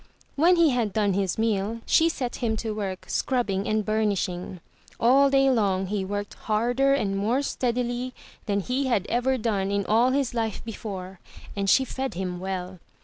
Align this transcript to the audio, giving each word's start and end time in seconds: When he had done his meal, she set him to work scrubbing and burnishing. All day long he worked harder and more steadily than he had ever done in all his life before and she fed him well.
When 0.35 0.55
he 0.55 0.71
had 0.71 0.93
done 0.93 1.13
his 1.13 1.37
meal, 1.37 1.81
she 1.85 2.09
set 2.09 2.37
him 2.37 2.57
to 2.57 2.73
work 2.73 3.05
scrubbing 3.07 3.67
and 3.67 3.85
burnishing. 3.85 4.59
All 4.99 5.29
day 5.29 5.47
long 5.51 5.85
he 5.85 6.03
worked 6.03 6.33
harder 6.49 6.95
and 6.95 7.15
more 7.15 7.43
steadily 7.43 8.15
than 8.47 8.61
he 8.61 8.87
had 8.87 9.05
ever 9.09 9.37
done 9.37 9.69
in 9.69 9.85
all 9.85 10.09
his 10.09 10.33
life 10.33 10.65
before 10.65 11.19
and 11.55 11.69
she 11.69 11.85
fed 11.85 12.15
him 12.15 12.39
well. 12.39 12.79